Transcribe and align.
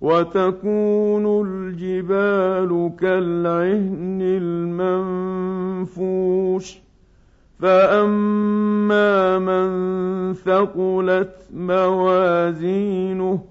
وتكون 0.00 1.46
الجبال 1.46 2.92
كالعهن 3.00 4.18
المنفوش. 5.82 6.78
فأما 7.58 9.38
من 9.38 10.34
ثقلت 10.34 11.36
موازينه 11.54 13.44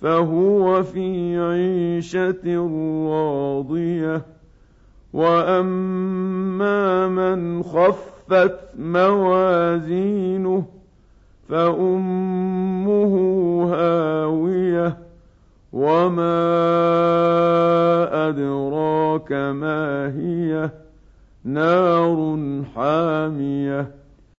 فهو 0.00 0.82
في 0.82 1.38
عيشة 1.38 2.68
راضية. 3.10 4.22
وأما 5.12 7.08
من 7.08 7.62
خفت 7.62 8.58
موازينه 8.78 10.64
فأمه 11.48 12.77
أدراك 18.78 19.32
ما 19.32 20.12
هي 20.16 20.70
نار 21.44 22.38
حامية 22.74 23.90